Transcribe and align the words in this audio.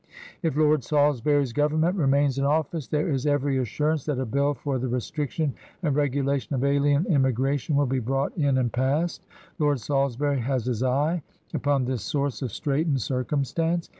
If 0.41 0.55
Lord 0.57 0.83
Salisbury's 0.83 1.53
Government 1.53 1.95
remains 1.95 2.39
in 2.39 2.43
office, 2.43 2.87
there 2.87 3.09
is 3.11 3.27
every 3.27 3.59
assurance 3.59 4.03
that 4.05 4.17
a 4.17 4.25
Bill 4.25 4.55
for 4.55 4.79
the 4.79 4.87
restriction 4.87 5.53
and 5.83 5.95
regulation 5.95 6.55
of 6.55 6.63
Alien 6.63 7.05
Im 7.05 7.21
migration 7.21 7.75
will 7.75 7.85
be 7.85 7.99
brought 7.99 8.35
in 8.35 8.57
and 8.57 8.73
passed. 8.73 9.21
Lord 9.59 9.79
Salis 9.79 10.15
bury 10.15 10.39
has 10.39 10.65
his 10.65 10.81
eye 10.81 11.21
upon 11.53 11.85
this 11.85 12.01
source 12.01 12.41
of 12.41 12.51
straitened 12.51 12.99
circum 12.99 13.43
stance. 13.45 13.89